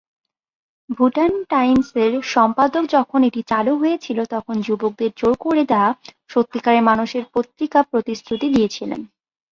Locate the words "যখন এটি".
2.95-3.41